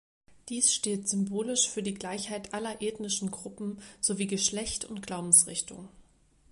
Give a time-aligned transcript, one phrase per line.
[0.49, 5.89] Dies steht symbolisch für die Gleichheit aller ethnischen Gruppen sowie Geschlecht und Glaubensrichtung.